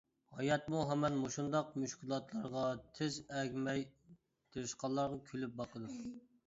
[0.35, 2.65] ھاياتمۇ ھامان مۇشۇنداق مۈشكۈلاتلارغا
[3.01, 5.99] تىز ئەگمەي تىرىشقانلارغا كۈلۈپ باقىدۇ.